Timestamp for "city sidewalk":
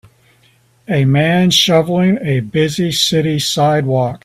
2.91-4.19